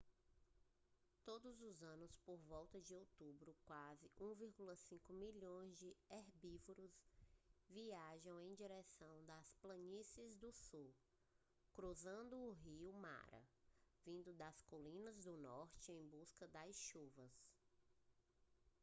todo 1.23 1.53
os 1.67 1.83
anos 1.83 2.15
por 2.25 2.39
volta 2.39 2.81
de 2.81 2.95
outubro 2.95 3.55
quase 3.65 4.09
1,5 4.19 5.13
milhão 5.13 5.71
de 5.73 5.95
herbívoros 6.09 6.99
viajam 7.69 8.41
em 8.41 8.51
direção 8.55 9.23
às 9.37 9.53
planícies 9.61 10.35
do 10.37 10.51
sul 10.51 10.91
cruzando 11.75 12.33
o 12.35 12.51
rio 12.51 12.91
mara 12.93 13.43
vindo 14.03 14.33
das 14.33 14.63
colinas 14.63 15.23
do 15.23 15.37
norte 15.37 15.91
em 15.91 16.07
busca 16.09 16.47
das 16.47 16.75
chuvas 16.75 17.53